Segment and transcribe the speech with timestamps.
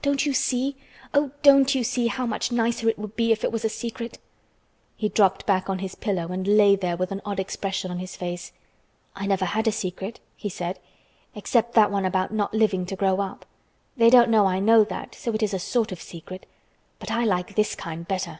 [0.00, 0.76] Don't you see?
[1.12, 4.20] Oh, don't you see how much nicer it would be if it was a secret?"
[4.96, 8.14] He dropped back on his pillow and lay there with an odd expression on his
[8.14, 8.52] face.
[9.16, 10.78] "I never had a secret," he said,
[11.34, 13.44] "except that one about not living to grow up.
[13.96, 16.46] They don't know I know that, so it is a sort of secret.
[17.00, 18.38] But I like this kind better."